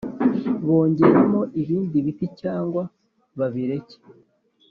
[0.65, 2.81] bongeramo ibindi biti cyangwa
[3.37, 3.97] babireka